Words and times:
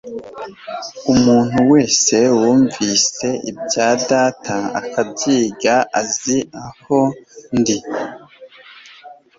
umuntu 1.13 1.57
wese 1.71 2.15
wumvise 2.39 3.27
ibya 3.49 3.89
Data 4.09 4.57
akabyiga 4.81 5.75
aza 6.01 6.39
aho 6.65 6.99
ndi.» 7.57 7.77